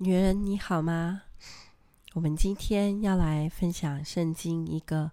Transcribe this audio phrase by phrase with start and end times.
[0.00, 1.22] 女人你好吗？
[2.12, 5.10] 我们今天要来分享圣经一个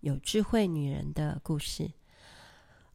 [0.00, 1.92] 有智慧女人的故事。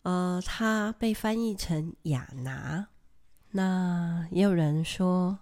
[0.04, 2.90] 呃，她被翻译成亚拿，
[3.50, 5.40] 那也有人说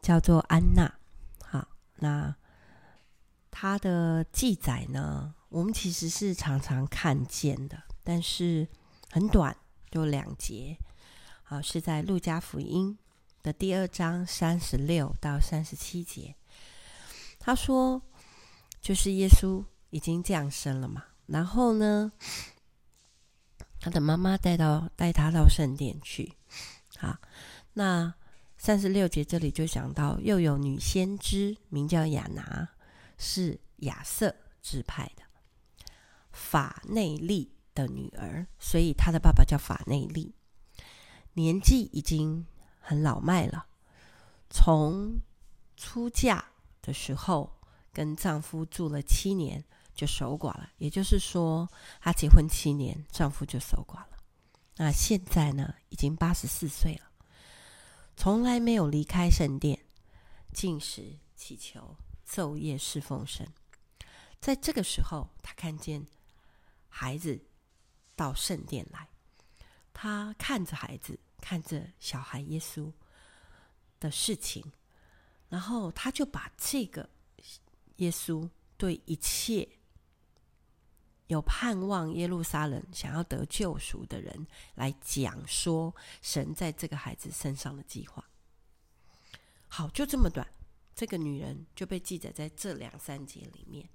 [0.00, 0.94] 叫做安娜。
[1.44, 2.34] 好，那
[3.50, 8.66] 她的记载呢，我们其实是常常看见的，但是
[9.10, 9.54] 很短，
[9.90, 10.78] 就两节。
[11.42, 12.96] 好，是在路加福音
[13.42, 16.36] 的第二章三十六到三十七节，
[17.38, 18.02] 他说，
[18.82, 22.12] 就是耶稣已经降生了嘛，然后呢，
[23.80, 26.34] 他的妈妈带到带他到圣殿去，
[26.98, 27.16] 好，
[27.72, 28.12] 那
[28.58, 32.68] 三十六节这里就讲到，又有女先知名叫亚拿，
[33.16, 35.22] 是亚瑟支派的
[36.30, 40.34] 法内利的女儿，所以他的爸爸叫法内利，
[41.32, 42.44] 年纪已经。
[42.90, 43.68] 很老迈了，
[44.50, 45.20] 从
[45.76, 46.44] 出嫁
[46.82, 47.60] 的时候
[47.92, 49.64] 跟丈夫住了七年
[49.94, 51.70] 就守寡了，也就是说，
[52.00, 54.18] 她结婚七年，丈夫就守寡了。
[54.74, 57.12] 那现在呢，已经八十四岁了，
[58.16, 59.78] 从来没有离开圣殿，
[60.52, 61.96] 进食、祈求、
[62.28, 63.46] 昼夜侍奉神。
[64.40, 66.04] 在这个时候，她看见
[66.88, 67.40] 孩子
[68.16, 69.08] 到圣殿来，
[69.92, 71.20] 她看着孩子。
[71.40, 72.92] 看着小孩耶稣
[73.98, 74.72] 的事情，
[75.48, 77.10] 然后他就把这个
[77.96, 79.68] 耶稣对一切
[81.26, 88.24] 有盼望耶路撒冷想要得救赎的人来讲说神在这个孩子身上的计划。
[89.68, 90.46] 好，就这么短，
[90.94, 93.88] 这个女人就被记载在这两三节里面。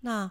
[0.00, 0.30] 那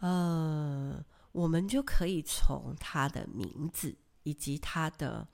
[0.00, 3.96] 呃，我们就可以从她的名字。
[4.22, 5.26] 以及他的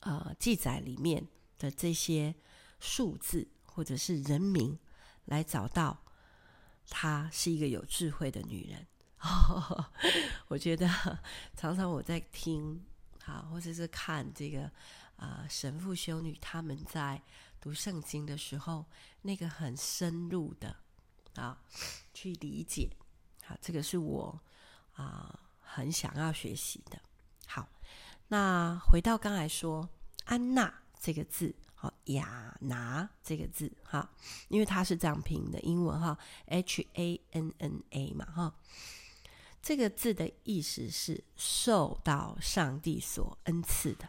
[0.00, 1.26] 呃记载里面
[1.58, 2.34] 的这些
[2.78, 4.78] 数字或者是人名，
[5.24, 6.02] 来找到
[6.88, 8.86] 她是一个有智慧的女人。
[10.48, 10.88] 我觉得
[11.56, 12.84] 常常我在听
[13.26, 14.70] 啊，或者是看这个
[15.16, 17.22] 啊、神父修女他们在
[17.60, 18.86] 读圣经的时候，
[19.22, 20.74] 那个很深入的
[21.34, 21.62] 啊
[22.14, 22.90] 去理解。
[23.44, 24.40] 好，这个是我
[24.94, 25.38] 啊。
[25.72, 27.00] 很想要学习的。
[27.46, 27.68] 好，
[28.28, 29.88] 那回到刚才说
[30.24, 34.10] 安娜这个字，好亚拿这个字，哈，
[34.48, 38.54] 因为它是这样拼的英文哈，H A N N A 嘛，哈，
[39.62, 44.08] 这个字的意思是受到上帝所恩赐的，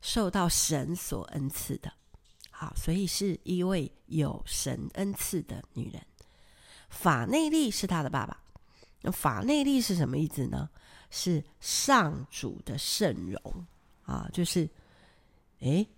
[0.00, 1.92] 受到神所恩赐的，
[2.50, 6.00] 好，所以是一位有神恩赐的女人。
[6.88, 8.42] 法内利是她的爸爸。
[9.02, 10.68] 那法内利是什么意思呢？
[11.10, 13.66] 是上主的圣容
[14.04, 14.68] 啊，就是，
[15.60, 15.88] 诶，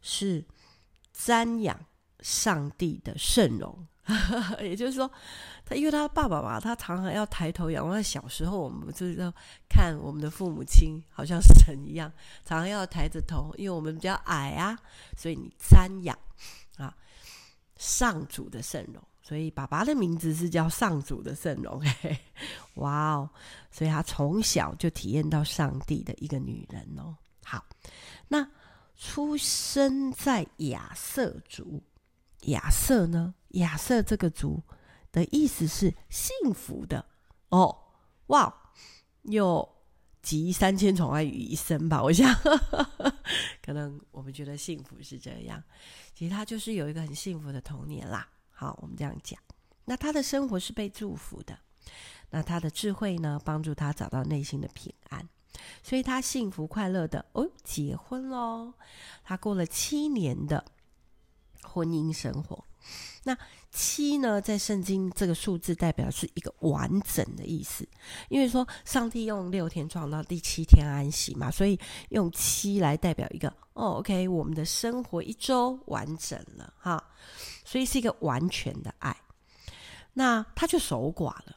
[0.00, 0.42] 是
[1.14, 1.78] 瞻仰
[2.20, 3.86] 上帝的圣容。
[4.60, 5.08] 也就是说，
[5.64, 8.02] 他因为他爸爸嘛，他常常要抬头仰望。
[8.02, 9.32] 小时候我们就是要
[9.68, 12.10] 看我们的父母亲，好像是神一样，
[12.44, 14.76] 常常要抬着头，因为我们比较矮啊，
[15.16, 16.18] 所以你瞻仰
[16.78, 16.96] 啊，
[17.76, 19.00] 上主的圣容。
[19.30, 22.18] 所以爸爸的名字是叫上主的圣容，嘿嘿，
[22.74, 23.30] 哇哦！
[23.70, 27.16] 所以他从小就体验到上帝的一个女人哦。
[27.44, 27.64] 好，
[28.26, 28.44] 那
[28.96, 31.80] 出生在亚瑟族，
[32.46, 33.32] 亚瑟呢？
[33.50, 34.60] 亚瑟这个族
[35.12, 37.06] 的意思是幸福的
[37.50, 37.84] 哦。
[38.26, 38.52] 哇，
[39.22, 39.76] 有
[40.22, 42.02] 集三千宠爱于一身吧？
[42.02, 42.34] 我想，
[43.62, 45.62] 可能我们觉得幸福是这样，
[46.16, 48.28] 其实他就是有一个很幸福的童年啦。
[48.60, 49.40] 好，我们这样讲。
[49.86, 51.58] 那他的生活是被祝福的，
[52.28, 55.26] 那他的智慧呢，帮助他找到内心的平安，
[55.82, 58.74] 所以他幸福快乐的哦，结婚喽。
[59.24, 60.62] 他过了七年的
[61.62, 62.62] 婚姻生活。
[63.24, 63.34] 那
[63.70, 67.88] 七呢，在圣经这个数字代表是一个完整的意思，
[68.28, 77.02] 因为说上帝用六天创造，第七天安息嘛，所以用七来代表一个哦，OK，我们的生活一周完整了哈。
[77.70, 79.16] 所以是一个完全的爱，
[80.14, 81.56] 那他就守寡了，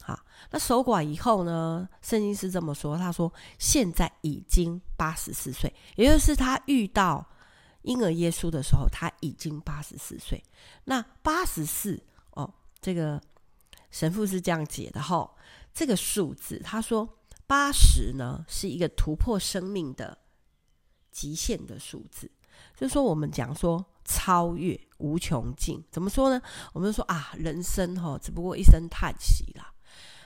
[0.00, 0.18] 好，
[0.50, 1.86] 那守寡以后呢？
[2.00, 7.28] 圣经是这么说，他说现在已经八十四岁，也就是他遇到
[7.82, 10.42] 婴儿耶稣的时候，他已经八十四岁。
[10.84, 13.20] 那八十四哦，这个
[13.90, 15.30] 神父是这样解的哈，
[15.74, 17.06] 这个数字他说
[17.46, 20.16] 八十呢是一个突破生命的
[21.10, 22.30] 极限的数字，
[22.76, 23.84] 就是说我们讲说。
[24.02, 26.42] 超越无穷尽，怎么说呢？
[26.72, 29.72] 我们说啊，人生哈，只不过一声叹息啦。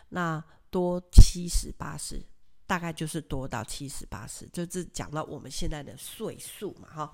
[0.09, 2.25] 那多七十八十
[2.67, 7.13] 大概就是多到七十八十，就是讲到我们现在的岁数嘛，哈。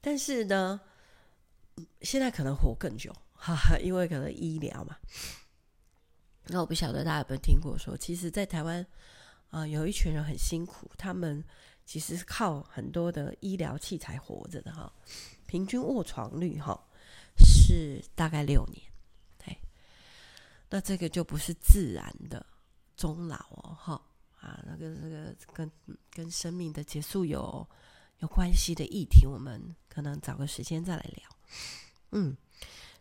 [0.00, 0.80] 但是呢，
[2.00, 4.96] 现在可能活更久，哈哈，因为可能医疗嘛。
[6.46, 8.84] 那我不晓得大家有没有听过说，其实，在台湾
[9.50, 11.44] 啊、有一群人很辛苦，他们
[11.90, 14.92] 其实是靠很多的医疗器材活着的，哈。
[15.44, 16.80] 平均卧床率，哈，
[17.36, 18.80] 是大概六年。
[20.72, 22.46] 那这个就不是自然的
[22.96, 24.00] 终老哦，哈
[24.38, 25.68] 啊，那个这个跟
[26.12, 27.68] 跟生命的结束有
[28.20, 31.28] 有关系的议题，我们可能找个时间再来聊。
[32.12, 32.36] 嗯，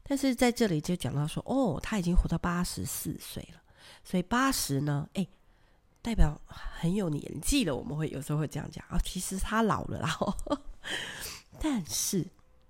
[0.02, 3.62] 但是在这里就讲到说，哦，他已经活到八十四岁了，
[4.04, 5.28] 所以八十呢，哎，
[6.02, 7.76] 代表很有年纪了。
[7.76, 10.62] 我们会有时候会这样讲啊，其实他老了啦，呵呵，
[11.60, 12.26] 但是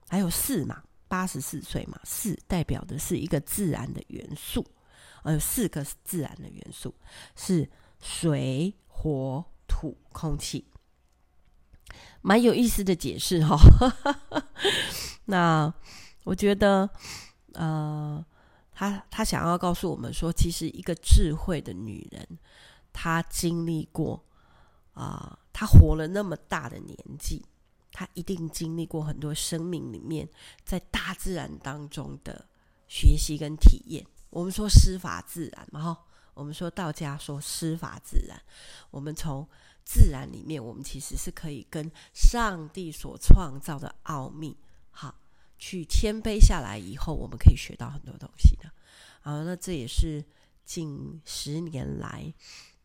[0.08, 4.66] 还有四嘛，八十四岁嘛，四代表的是一个自然的元素。
[5.24, 6.96] 呃，有四个自然的元素
[7.36, 10.66] 是水、火、土、空气，
[12.22, 14.44] 蛮有意思的解释哈、哦。
[15.26, 15.74] 那
[16.24, 16.90] 我觉得，
[17.52, 18.26] 呃，
[18.72, 22.40] 他他想要告诉我们说，其实一个智慧的女人，
[23.02, 24.22] 他经历过
[24.92, 27.46] 啊、呃，她活了那么大的年纪，
[27.94, 30.28] 他一定经历过很多生命里面
[30.66, 32.46] 在大自然当中的
[32.90, 34.06] 学习跟体验。
[34.30, 36.04] 我们说师法自然嘛，哈，
[36.34, 38.38] 我们说道家说师法自然，
[38.92, 39.48] 我们从
[39.86, 44.58] 自然里面，我们其实是可以跟上帝所创造的奥秘，
[44.92, 45.16] 哈，
[45.58, 48.70] 去谦卑下来以后，我们可以学到很多东西的。
[49.22, 50.22] 啊，那这也是
[50.66, 52.34] 近十年来，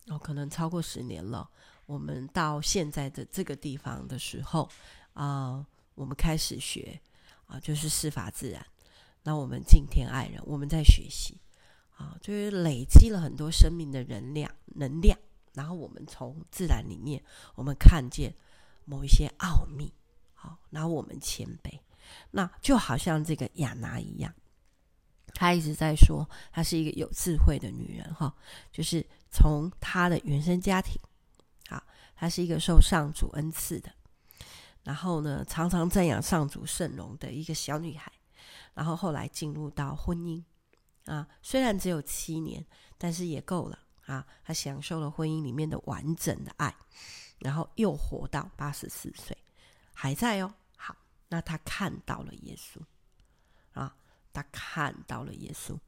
[0.08, 1.48] 哦，可能超过十年了，
[1.86, 4.68] 我们到现在的这个地方的时候，
[5.14, 7.00] 啊，我们开始学，
[7.46, 8.64] 啊，就是师法自然。
[9.22, 11.38] 那我们敬天爱人，我们在学习，
[11.96, 15.18] 啊，就是累积了很多生命的能量，能量。
[15.54, 17.22] 然后我们从自然里面，
[17.54, 18.34] 我们看见
[18.84, 19.90] 某一些奥秘，
[20.34, 21.78] 好，然后我们谦卑。
[22.32, 24.34] 那就好像这个亚拿一样，
[25.34, 28.34] 她一直在说，她是一个有智慧的女人，哈，
[28.72, 30.98] 就是从她的原生家庭，
[31.68, 31.84] 啊，
[32.16, 33.92] 她是一个受上主恩赐的，
[34.84, 38.10] 然后呢，常常赞扬上主圣容的一个小女孩。
[38.74, 40.42] 然后后来进入到婚姻，
[41.04, 42.66] 啊，虽然只有七年，
[42.98, 44.26] 但是也够了啊。
[44.42, 46.74] 他享受了婚姻里面的完整的爱，
[47.38, 49.38] 然后又活到八十四岁，
[49.92, 50.52] 还在哦。
[50.76, 50.96] 好，
[51.28, 52.80] 那他看到了耶稣，
[54.34, 55.78] 他看到了耶稣，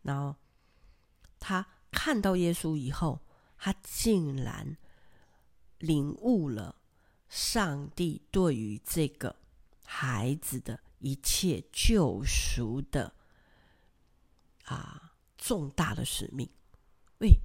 [0.00, 0.34] 然后
[1.38, 3.20] 他看到耶稣以后，
[3.58, 4.78] 他竟然
[5.80, 6.76] 领悟了
[7.28, 9.36] 上帝对于这个
[9.84, 10.80] 孩子的。
[11.00, 13.14] 一切救赎的
[14.64, 16.50] 啊重大的使命，
[17.20, 17.38] 喂，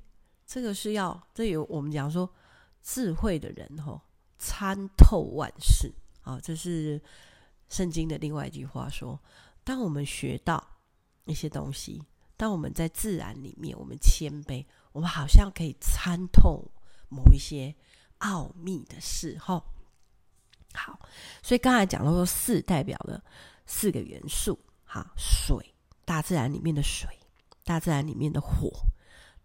[0.43, 2.33] 这个是要这有我们讲说
[2.81, 4.01] 智慧的人吼、哦、
[4.39, 6.99] 参透万事啊，这是
[7.69, 9.21] 圣经的另外一句话说，
[9.63, 10.61] 当我们学到
[11.25, 12.03] 一些东西，
[12.35, 16.69] 当我们在自然里面，我们谦卑，我们好像可以参透
[17.09, 17.73] 某一些
[18.17, 19.63] 奥秘的事吼。
[20.73, 20.99] 好，
[21.41, 23.23] 所以刚才讲到说，四代表了
[23.65, 25.73] 四个元素，哈，水，
[26.03, 27.07] 大自然里面的水，
[27.63, 28.71] 大自然里面的火，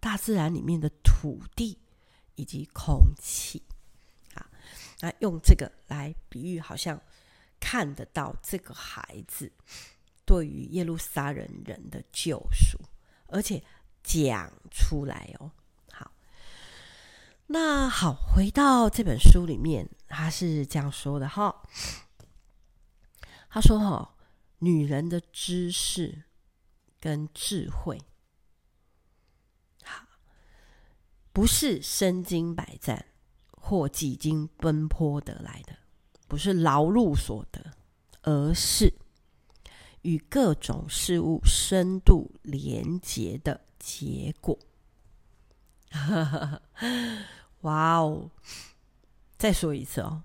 [0.00, 1.79] 大自然里面的土地
[2.35, 3.62] 以及空气，
[4.35, 4.50] 啊，
[5.00, 7.00] 那用这个来比喻，好像
[7.61, 9.52] 看得到这个孩子
[10.28, 12.78] 对于耶路撒冷人的救赎，
[13.28, 13.64] 而且
[14.02, 15.50] 讲出来哦。
[15.90, 16.12] 好
[17.47, 21.62] 那好，回到这本书里面，他是这样说的哈。
[23.49, 24.14] 他说：“哈，
[24.58, 26.25] 女人的知识
[27.00, 27.99] 跟智慧，
[29.82, 30.04] 好，
[31.32, 33.06] 不是身经百战
[33.50, 35.75] 或几经奔波得来的，
[36.28, 37.73] 不是劳碌所得，
[38.20, 38.92] 而是
[40.02, 44.59] 与各种事物深度连结的结果。
[47.62, 48.31] ”哇哦！
[49.37, 50.23] 再说一次哦，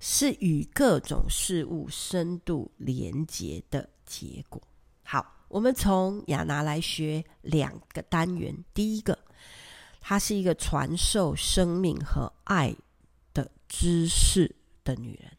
[0.00, 4.60] 是与各种事物深度连接的结果。
[5.04, 8.64] 好，我们从亚拿来学两个单元。
[8.74, 9.18] 第一个，
[10.00, 12.74] 她是一个传授生命和爱
[13.32, 15.30] 的知识的女人。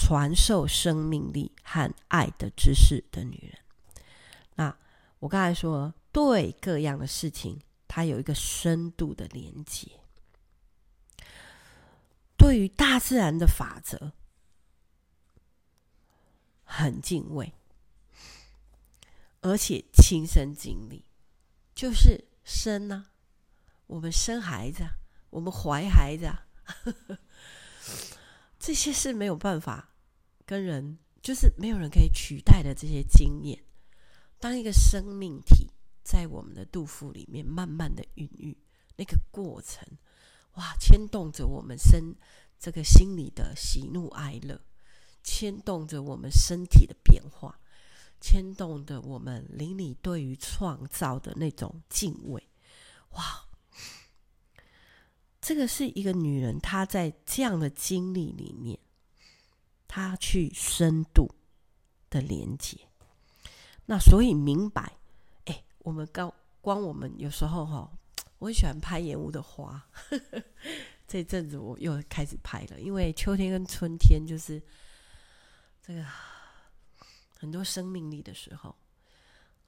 [0.00, 3.58] 传授生命力和爱的知识的女人。
[4.54, 4.76] 那
[5.18, 7.60] 我刚才说，对各样的事情。
[7.90, 9.90] 它有一个深度的连接，
[12.36, 14.12] 对于大自然的法则
[16.62, 17.54] 很敬畏，
[19.40, 21.02] 而且亲身经历，
[21.74, 23.10] 就是生啊，
[23.86, 24.86] 我们生孩子，
[25.30, 26.30] 我们怀孩子，
[28.58, 29.94] 这些是没有办法
[30.44, 33.64] 跟人，就是没有人可以取代的这些经验。
[34.38, 35.70] 当一个生命体
[36.02, 38.56] 在我们的肚腹里面慢慢的孕育，
[38.96, 39.86] 那个过程，
[40.54, 42.14] 哇，牵动着我们身
[42.58, 44.60] 这个心里的喜怒哀乐，
[45.22, 47.60] 牵动着我们身体的变化，
[48.20, 52.48] 牵动着我们灵里对于创造的那种敬畏，
[53.10, 53.47] 哇，
[55.40, 58.78] 这个是一个女人她在这样的经历里面，
[59.86, 61.30] 她去深度
[62.10, 62.76] 的连接。
[63.86, 64.98] 那所以明白，
[65.46, 67.90] 哎，我们刚光我们有时候哈、
[68.38, 69.82] 我很喜欢拍延误的花。
[71.08, 74.62] 这阵子我又开始拍了，因为秋天跟春天就是
[75.80, 76.04] 这个
[77.38, 78.76] 很多生命力的时候。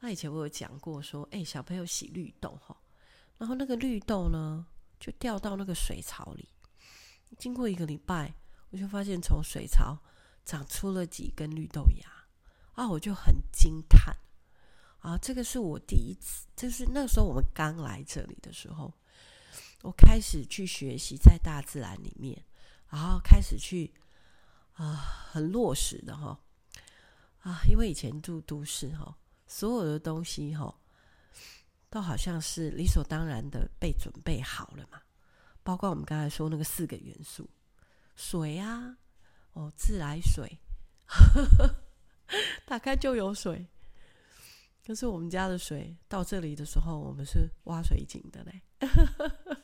[0.01, 2.77] 那以前我有讲过说，哎，小朋友洗绿豆哈，
[3.39, 4.67] 然后那个绿豆呢
[5.01, 6.49] 就掉到那个水槽里，
[7.39, 8.33] 经过一个礼拜，
[8.69, 9.99] 我就发现从水槽
[10.45, 12.09] 长出了几根绿豆芽。
[12.75, 14.17] 啊，我就很惊叹
[15.01, 15.19] 啊！
[15.19, 18.91] 这个是我第一次，就是那时候我们刚来这里的时候，
[19.83, 22.43] 我开始去学习在大自然里面，
[22.89, 23.93] 然后开始去
[24.75, 24.97] 啊，
[25.31, 26.41] 很落实的哈
[27.41, 29.15] 啊，因为以前住都市哈，
[29.47, 30.75] 所有的东西哈，
[31.91, 35.01] 都好像是理所当然的被准备好了嘛，
[35.63, 37.51] 包括我们刚才说那个四个元素，
[38.15, 38.97] 水啊，
[39.53, 40.59] 哦，自来水。
[41.07, 41.75] 呵呵
[42.65, 43.67] 打开就有水，
[44.87, 48.63] 可是我们家的水到这里的时候，我们是挖水井的嘞。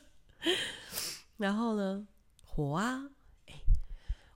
[1.37, 2.05] 然后呢，
[2.43, 3.09] 火啊，
[3.45, 3.53] 哎，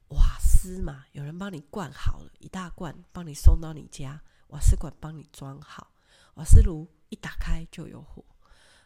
[0.08, 5.91] 瓦斯嘛，有人帮你灌好了，一大罐帮你送到你家，瓦斯管帮你装好，
[6.36, 8.24] 瓦斯炉一打开就有火。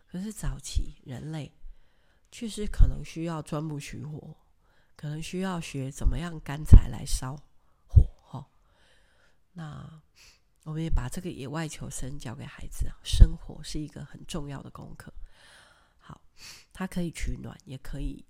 [0.08, 1.54] 可是早期人类
[2.32, 4.38] 确实可能需要钻木取火，
[4.96, 7.36] 可能需要学怎么样干柴来烧
[7.86, 8.50] 火哈。
[9.54, 10.02] 那
[10.64, 15.14] 我们也把这个野外求生教给孩子，生活是一个很重要的功课。
[16.00, 16.22] 好，
[16.72, 18.26] 它可以取暖，也可以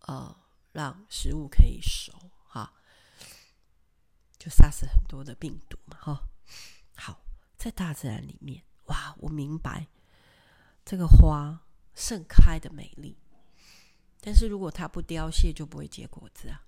[0.00, 0.36] 呃
[0.72, 2.12] 让食物可以熟
[2.46, 2.72] 哈，
[4.38, 6.28] 就杀死很多的病毒嘛哈。
[7.66, 9.88] 在大自然里面，哇，我明白
[10.84, 13.18] 这个花盛开的美丽，
[14.20, 16.62] 但是如果它不凋谢，就不会结果子啊。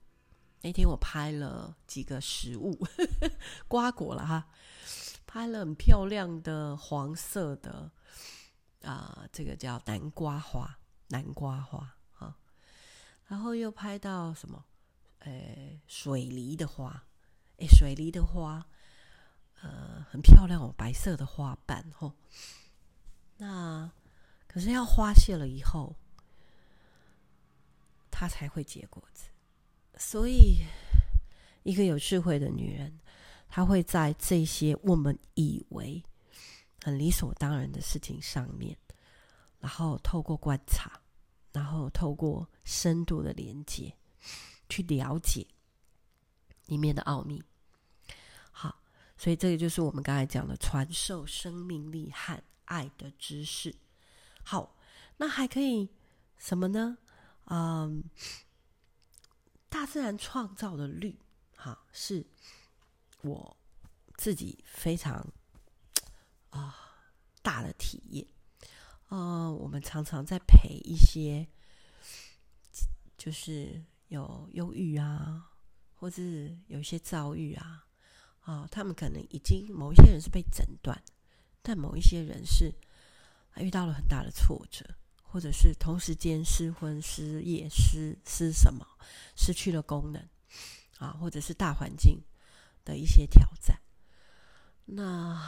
[0.63, 2.77] 那天我拍了几个食物，
[3.69, 4.49] 瓜果了哈，
[5.25, 7.93] 拍了很漂亮的黄色的
[8.83, 12.37] 啊、这个叫南瓜花，南瓜花啊，
[13.29, 14.65] 然后又拍到什么？
[15.21, 17.05] 诶，水梨的花，
[17.59, 18.67] 诶，水梨的花，
[19.61, 22.15] 呃，很漂亮哦，白色的花瓣哦。
[23.37, 23.91] 那
[24.47, 25.95] 可是要花谢了以后，
[28.11, 29.29] 它才会结果子。
[29.97, 30.65] 所以，
[31.65, 32.99] 一个有智慧的女人，
[33.49, 36.03] 她会在这些我们以为
[36.83, 38.77] 很理所当然的事情上面，
[39.59, 41.01] 然后透过观察，
[41.53, 43.93] 然后透过深度的连接，
[44.69, 45.47] 去了解
[46.67, 47.43] 里面的奥秘。
[48.51, 48.81] 好，
[49.19, 53.75] 所以这个就是我们刚才讲的传授生命力和爱的知识。
[54.43, 54.75] 好，
[55.19, 55.91] 那还可以
[56.39, 56.97] 什么呢？
[57.51, 58.05] 嗯。
[59.71, 61.15] 大自然创造的绿，
[61.55, 62.25] 哈，是
[63.21, 63.55] 我
[64.17, 65.31] 自己非常
[66.49, 66.75] 啊、
[67.43, 68.27] 大的体验。
[69.09, 71.47] 呃，我们常常在陪一些，
[73.19, 75.51] 就是有忧郁啊，
[75.95, 76.23] 或者
[76.69, 77.87] 有一些躁郁啊，
[78.51, 81.03] 啊、他们可能已经某一些人是被诊断，
[81.61, 82.73] 但某一些人是
[83.57, 84.85] 遇到了很大的挫折。
[85.31, 88.87] 或者是同时间失婚、失业、失失什么，
[89.37, 90.27] 失去了功能
[90.97, 92.23] 啊，或者是大环境
[92.83, 93.79] 的一些挑战。
[94.87, 95.39] 那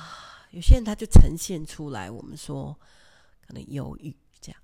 [0.51, 2.79] 有些人他就呈现出来，我们说
[3.41, 4.61] 可能忧郁这样。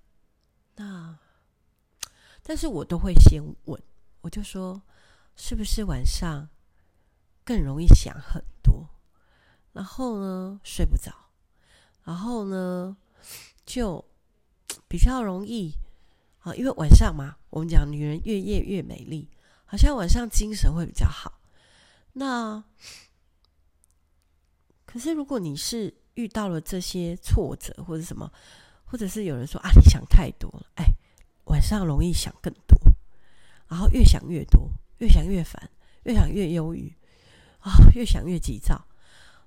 [0.75, 1.19] 那
[2.43, 3.83] 但是我都会先问，
[4.21, 4.83] 我就说
[5.35, 6.47] 是不是晚上
[7.47, 8.87] 更容易想很多，
[9.73, 11.11] 然后呢睡不着，
[12.03, 12.95] 然后呢
[13.65, 14.05] 就。
[14.89, 15.75] 比较容易
[16.41, 19.29] 啊，因为晚上嘛，我们讲女人越夜越美丽，
[19.65, 21.41] 好像晚上精神会比较好。
[22.13, 22.63] 那
[24.85, 28.31] 可是如果你是遇到了这些挫折或者什么，
[28.85, 30.85] 或者是有人说啊，你想太多了，哎，
[31.47, 32.79] 晚上容易想更多，
[33.69, 35.71] 然后越想越多，越想越烦，
[36.05, 36.95] 越想越忧郁
[37.67, 38.87] 啊， 越想越急躁，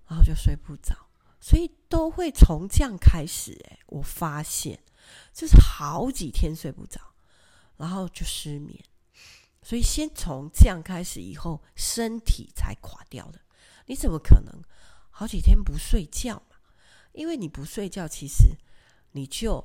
[0.07, 0.93] 然后就睡不着，
[1.39, 3.57] 所以都会从这样开始。
[3.69, 4.79] 哎，我发现。
[5.33, 7.01] 就是好几天睡不着，
[7.77, 8.77] 然后就失眠。
[9.63, 13.39] 所以先从这样开始，以后身体才垮掉的。
[13.87, 14.61] 你怎么可能
[15.09, 16.57] 好几天不睡觉嘛？
[17.13, 18.55] 因为你不睡觉，其实
[19.13, 19.57] 你就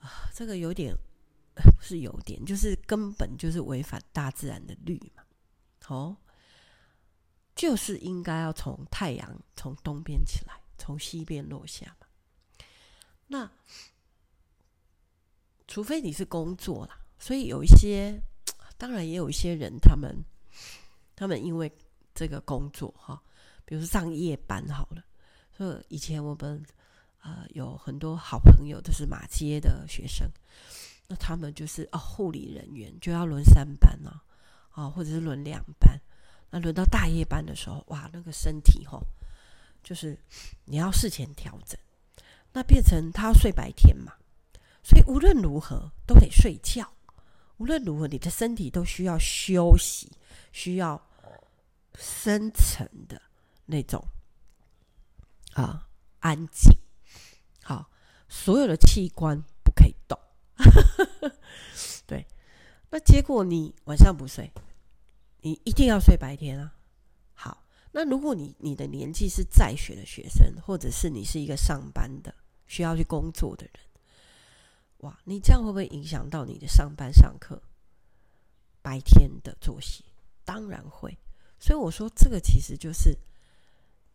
[0.00, 0.94] 啊，这个有点
[1.54, 5.22] 不 是有点，就是根本就是违反大自然的律嘛。
[5.88, 6.16] 哦，
[7.54, 12.06] 就是应该要从太阳从东边起来，从西边落下嘛。
[13.26, 13.50] 那
[15.66, 18.20] 除非你是工作啦，所以有一些。
[18.78, 20.12] 当然也有一些人，他们
[21.14, 21.70] 他们因为
[22.12, 23.22] 这个工作哈，
[23.64, 25.04] 比如说上夜班好了。
[25.56, 26.60] 所以以前我们
[27.20, 30.28] 呃有很多好朋友都是马街的学生，
[31.06, 34.20] 那他们就是哦护理人员就要轮三班呢，
[34.70, 35.96] 啊，或者是轮两班。
[36.52, 39.00] 那轮到大夜班的时候，哇，那个身体哈，
[39.82, 40.16] 就是
[40.66, 41.76] 你要事前调整，
[42.52, 44.12] 那变成他要睡白天嘛，
[44.84, 46.86] 所以无论如何都得睡觉。
[47.58, 50.10] 无论如何，你的身体都需要休息，
[50.52, 51.00] 需要
[51.96, 53.22] 深层的
[53.66, 54.04] 那种
[55.54, 55.86] 啊
[56.20, 56.76] 安静。
[57.62, 57.88] 好，
[58.28, 60.18] 所有的器官不可以动。
[62.04, 62.26] 对，
[62.90, 64.50] 那结果你晚上不睡，
[65.42, 66.74] 你一定要睡白天啊。
[67.34, 72.34] 好，那如果你你的年纪是在学的学生，或者是你是一个上班的
[72.66, 73.74] 需要去工作的人。
[74.98, 77.60] 哇，你这样会不会影响到你的上班上课
[78.80, 80.04] 白天的作息？
[80.44, 81.18] 当然会。
[81.58, 83.16] 所以我说，这个其实就是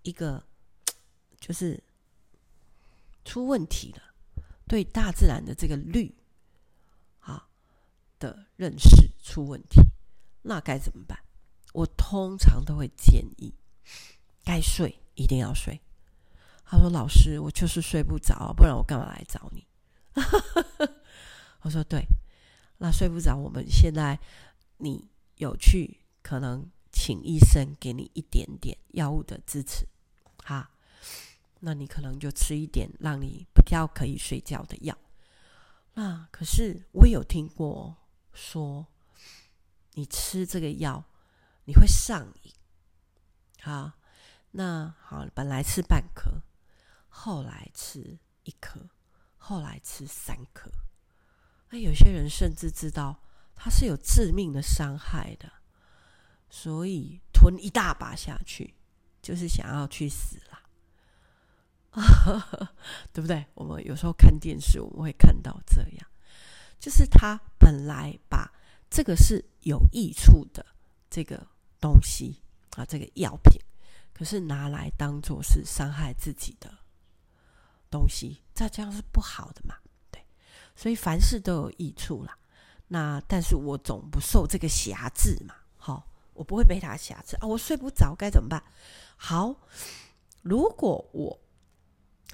[0.01, 0.43] 一个，
[1.39, 1.81] 就是
[3.23, 4.03] 出问题了。
[4.67, 6.13] 对大自然的这个律
[7.19, 7.47] 啊
[8.19, 9.79] 的认识出问题，
[10.47, 11.19] 那该怎么办？
[11.73, 13.53] 我通常都会建议，
[14.43, 15.79] 该睡一定要睡。
[16.65, 19.67] 他说：“老师，我就是睡不着，不然我干嘛来找你？”
[21.61, 22.05] 我说对，
[22.77, 24.19] 那睡不着，我们现在
[24.77, 29.85] 你有去可能请医生给你一点点药物的支持，
[30.43, 30.71] 哈，
[31.59, 34.97] 那你可能就吃一点让你比较可以睡觉的药。
[35.93, 37.95] 那可是我有听过
[38.33, 38.85] 说，
[39.97, 41.03] 你吃这个药
[41.65, 42.53] 你会上瘾，
[43.61, 43.91] 好，
[44.51, 46.41] 那好，本来吃半颗，
[47.09, 48.79] 后来吃一颗。
[49.39, 50.69] 后来吃三颗，
[51.69, 53.17] 那有些人甚至知道
[53.55, 55.49] 它是有致命的伤害的，
[56.49, 58.75] 所以吞一大把下去，
[59.21, 60.63] 就是想要去死啦，
[63.13, 63.45] 对不对？
[63.53, 66.09] 我们有时候看电视，我们会看到这样，
[66.77, 68.51] 就是他本来把
[68.89, 70.65] 这个是有益处的
[71.09, 71.45] 这个
[71.79, 73.61] 东西啊，这个药品，
[74.13, 76.71] 可是拿来当做是伤害自己的。
[77.89, 79.73] 东西，这这样是不好的嘛？
[80.11, 80.21] 对，
[80.75, 82.37] 所以凡事都有益处啦。
[82.89, 87.47] 那但是我总不受这个辖制嘛，好，我不会被他辖制啊。
[87.47, 88.61] 我睡不着该怎么办？
[89.15, 89.55] 好，
[90.41, 91.39] 如果我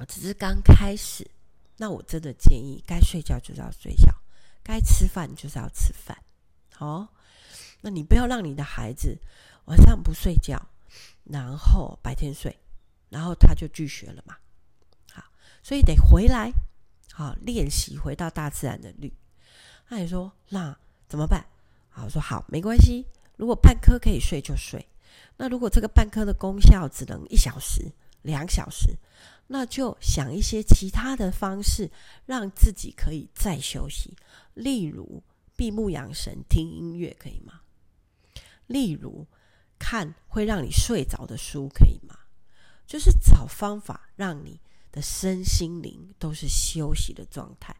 [0.07, 1.29] 只是刚开始，
[1.77, 4.11] 那我真的建议，该睡觉就是要睡觉，
[4.63, 6.17] 该吃饭就是要吃饭。
[6.83, 7.07] 哦，
[7.81, 9.17] 那你不要让你的孩子
[9.65, 10.61] 晚上不睡觉，
[11.23, 12.59] 然后白天睡，
[13.09, 14.35] 然后他就拒学了嘛。
[15.11, 15.23] 好
[15.63, 16.51] 所以得回来，
[17.13, 19.13] 好练习回到大自然的律。
[19.87, 21.45] 那你说那怎么办？
[21.89, 23.05] 好，我说好，没关系。
[23.37, 24.85] 如果半颗可以睡就睡。
[25.37, 27.91] 那如果这个半颗的功效只能一小时、
[28.23, 28.97] 两小时，
[29.47, 31.89] 那就想一些其他的方式，
[32.25, 34.15] 让自己可以再休息。
[34.53, 35.23] 例如
[35.55, 37.61] 闭目养神、听音乐，可以吗？
[38.67, 39.27] 例如
[39.77, 42.17] 看会让你睡着的书，可以吗？
[42.85, 44.59] 就是找方法让你。
[44.93, 47.75] 的身心灵都是休息的状态，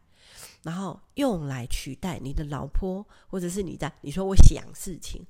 [0.64, 5.24] 然后用来取代你的老婆，或者是你在你说我想事情，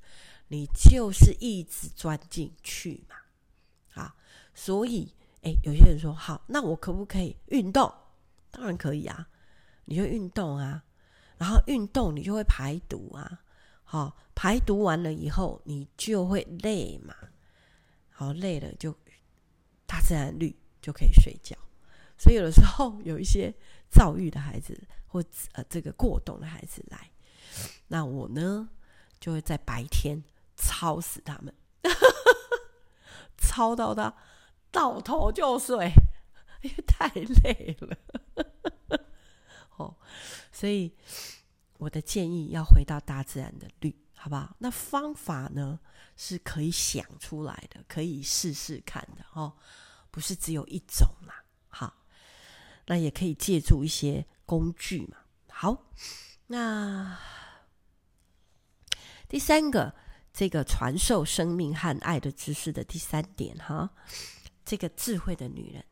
[0.48, 3.16] 你就是一直钻进去嘛，
[4.02, 4.16] 啊，
[4.54, 7.92] 所以诶，有些人说好，那我可不可以运动？
[8.50, 9.28] 当然可以啊，
[9.84, 10.82] 你就运动啊，
[11.44, 13.40] 然后运动你就会排毒啊，
[13.82, 17.14] 好，排毒完了以后你就会累嘛，
[18.08, 18.96] 好，累了就
[19.84, 21.54] 大自然律就可以睡觉。
[22.16, 23.52] 所以有的时候有一些
[23.90, 27.10] 躁郁的孩子，或呃这个过动的孩子来，
[27.88, 28.70] 那我呢
[29.20, 30.24] 就会在白天
[30.56, 31.54] 操死他们，
[33.36, 34.14] 操到他
[34.70, 35.90] 倒头就睡，
[36.62, 37.98] 因为太累了。
[39.76, 39.94] 哦，
[40.52, 40.92] 所以
[41.78, 44.54] 我的建议要回到大自然的律，好不好？
[44.58, 45.78] 那方法呢
[46.16, 49.56] 是可以想出来的，可以试试看的哦，
[50.10, 51.44] 不是只有一种啦。
[51.68, 51.94] 好。
[52.86, 55.16] 那也可以借助一些工具嘛。
[55.48, 55.86] 好，
[56.48, 57.18] 那
[59.26, 59.94] 第三个，
[60.34, 63.88] 这个传授生命和爱的知识的第三点哈，
[64.66, 65.82] 这个智慧的女人，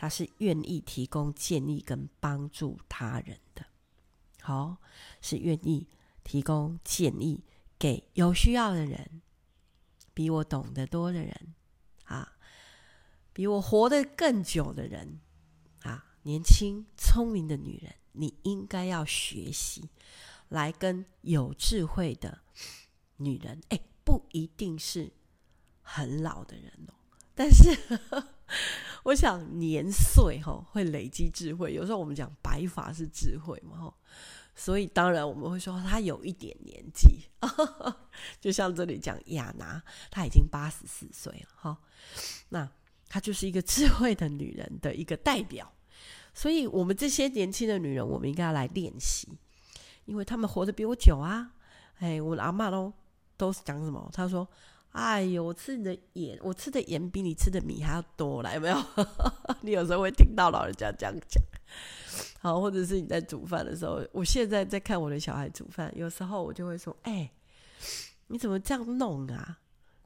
[0.00, 3.66] 她是愿意提供建议跟帮助他人的，
[4.40, 4.78] 好，
[5.20, 5.86] 是愿意
[6.24, 7.44] 提供建议
[7.78, 9.20] 给有需要的人，
[10.14, 11.54] 比我懂得多的人
[12.04, 12.32] 啊，
[13.34, 15.20] 比我活得更久的人
[15.82, 16.06] 啊。
[16.22, 19.90] 年轻聪明的女人，你应该要学习
[20.48, 22.40] 来跟有智慧的
[23.16, 23.60] 女人。
[23.68, 25.12] 哎，不一定是
[25.82, 26.94] 很老的人哦，
[27.34, 27.76] 但是
[29.04, 31.72] 我想年岁哈会累积智慧。
[31.72, 33.92] 有时候我们讲白发是智慧嘛，
[34.54, 37.30] 所以当然我们会说她有一点年纪，
[38.40, 41.78] 就像这里讲亚拿，她已经八十四岁了哈，
[42.50, 42.68] 那
[43.08, 45.72] 她就是一个智慧的女人的一个代表。
[46.32, 49.36] 所以，我们这些年轻的女人，我们应该要来练习，
[50.04, 51.50] 因为她们活得比我久啊。
[51.98, 52.92] 哎，我的阿嬷都
[53.36, 54.08] 都是讲什么？
[54.12, 54.48] 她说
[54.92, 58.84] ：“哎呦，我吃你的盐，我吃的盐比你吃的米还要多了，有没有？”
[59.62, 61.42] 你有时候会听到老人家这样讲。
[62.40, 67.30] 好，或者是你在煮饭的时候，我现在在看我的小孩煮饭，有时候我就会说：“哎，
[68.26, 69.58] 你怎么这样弄啊？”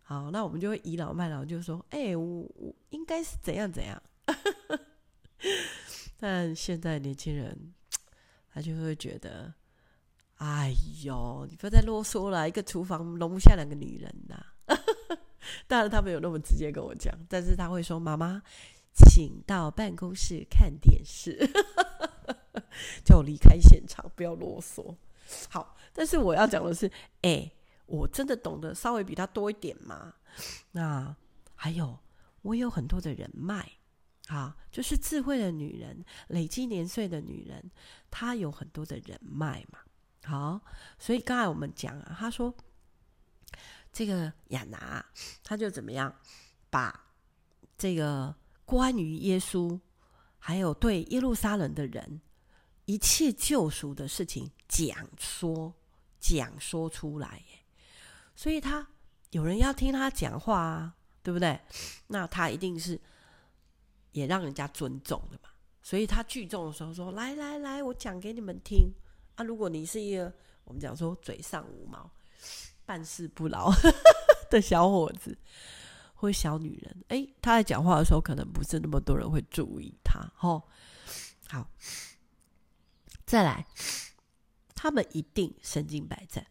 [0.05, 4.03] 好，那我们就会倚老卖老，就说：“哎，我我应该是怎样怎样。
[6.21, 7.73] ”但现在年轻人，
[8.53, 9.55] 他就会觉得，
[10.37, 14.45] 哎呦，你不要再啰嗦了，一个厨房容不下两个女人呐。
[15.67, 18.43] 当然，他没有那么直接跟我讲，但是他会说：“妈妈，
[18.95, 21.39] 请到办公室看电视，
[23.05, 24.95] 叫我离开现场，不要啰嗦。”
[25.51, 26.91] 好，但是我要讲的是，
[27.23, 27.51] 哎，
[27.87, 30.15] 我真的懂得稍微比他多一点嘛。
[30.73, 31.15] 那
[31.55, 31.99] 还有，
[32.43, 33.71] 我有很多的人脉。
[34.29, 37.71] 啊，就是智慧的女人，累积年岁的女人，
[38.11, 39.81] 她有很多的人脉嘛。
[40.25, 40.59] 好，
[40.99, 42.55] 所以刚才我们讲啊，她说
[43.95, 45.03] 这个亚拿，
[45.43, 46.15] 他就怎么样
[46.69, 47.09] 把
[47.79, 48.35] 这个
[48.67, 49.81] 关于耶稣，
[50.39, 52.21] 还有对耶路撒冷的人
[52.85, 55.73] 一切救赎的事情讲说
[56.21, 57.65] 讲说出来耶。
[58.35, 58.87] 所以他
[59.31, 61.59] 有人要听他讲话啊，对不对？
[62.09, 63.01] 那他一定是。
[64.15, 65.49] 也让人家尊重的嘛，
[65.83, 68.95] 所以他聚众的时候说：“来来来，我讲给你们听
[69.35, 69.43] 啊！
[69.43, 72.09] 如果你是一个我们讲说嘴上无毛、
[72.87, 73.73] 办事不牢
[74.51, 75.37] 的小伙子
[76.15, 80.21] 或小女人，哎，他在讲话的时候，可能不是那么多人会注意他。
[80.41, 80.63] 哦，
[81.49, 81.71] 好，
[83.27, 83.67] 再来，
[84.75, 86.47] 他们一定身经百战，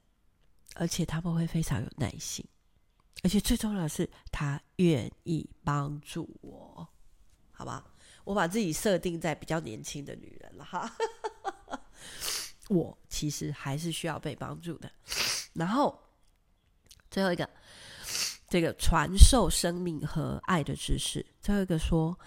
[0.75, 2.45] 而且他们会非常有耐心，
[3.23, 6.87] 而且最重要的是，他愿意帮助我。”
[7.55, 7.85] 好吧，
[8.23, 10.91] 我把自己设定在比较年轻的女人了哈。
[12.69, 14.91] 我其实还是需要被帮助的。
[15.53, 15.99] 然后
[17.13, 17.47] 最后一个，
[18.49, 21.23] 这个传授生命和爱的知识。
[21.39, 22.17] 最后一个说，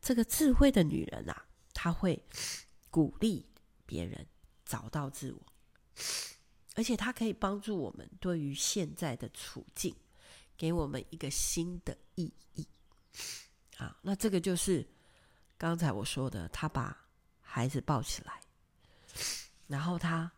[0.00, 2.22] 这个智慧的女人啊，她会
[2.88, 3.44] 鼓励
[3.84, 4.24] 别人
[4.64, 5.42] 找到自我，
[6.76, 9.92] 而且她可以帮助我们对于现在的处境，
[10.56, 12.64] 给我们一个新的意义。
[13.76, 14.86] 啊，那这个就是
[15.56, 16.96] 刚才我说的，他把
[17.40, 18.40] 孩子抱起来，
[19.66, 20.30] 然后他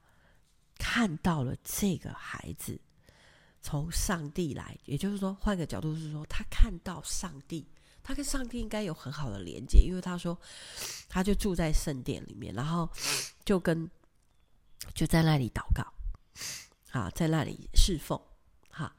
[0.79, 2.81] 看到了这个孩子
[3.63, 7.67] 从上帝来，也就是说，换个角度是说，他看到上帝，
[8.03, 10.39] 他跟上帝应该有很好的连接，因为他说，
[11.09, 12.89] 他就住在圣殿里面，然后
[13.45, 13.91] 就跟
[14.95, 15.85] 就在那里祷告，
[16.93, 18.21] 啊，在那里侍奉。
[18.71, 18.95] 哈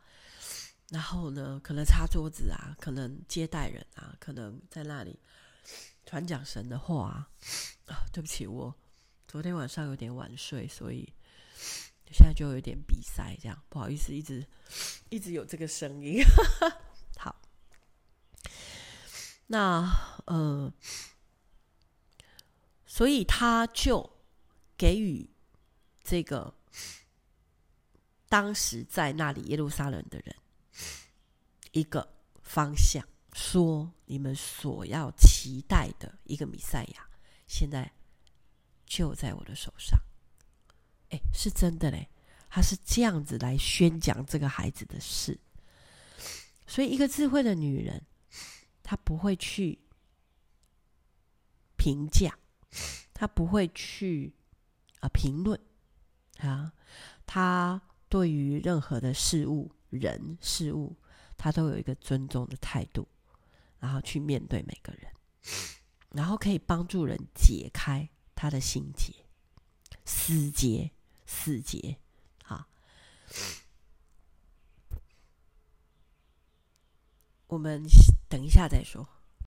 [0.89, 5.17] 然后呢，可能擦桌子啊，可能接待人啊，可能在那里
[6.05, 7.29] 传讲神的话啊。
[7.87, 8.75] 啊，对不起，我
[9.27, 11.11] 昨天晚上有点晚睡，所以
[12.11, 14.45] 现在就有点鼻塞，这样不好意思，一直
[15.09, 16.23] 一直有这个声音。
[17.17, 17.41] 好，
[19.47, 19.89] 那
[20.25, 20.73] 呃，
[22.85, 24.17] 所以他就
[24.77, 25.29] 给予
[26.03, 26.53] 这个
[28.27, 30.35] 当时在那里耶路撒冷的人。
[31.73, 37.07] 一个方向，说你们所要期待的一个弥赛亚，
[37.47, 37.93] 现在
[38.85, 39.97] 就在我的手上。
[41.11, 42.09] 哎，是真的嘞，
[42.49, 45.39] 他是这样子来宣讲这个孩子的事。
[46.65, 48.03] 所以，一个智慧的女人，
[48.83, 49.79] 她不会去
[51.77, 52.37] 评价，
[53.13, 54.33] 她不会去
[54.99, 55.59] 啊评论
[56.39, 56.73] 啊，
[57.25, 60.95] 她对于任何的事物、人、事物。
[61.43, 63.07] 他都有一个尊重的态度，
[63.79, 65.11] 然后去面对每个人。
[66.11, 69.11] 然后可以帮助人解开他的心结、
[70.05, 70.91] 死结、
[71.33, 71.97] 死结。
[72.43, 72.67] 好，
[77.47, 77.83] 我们
[78.27, 79.07] 等一下再说。